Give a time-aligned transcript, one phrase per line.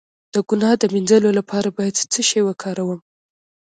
[0.33, 2.99] د ګناه د مینځلو لپاره باید څه شی وکاروم؟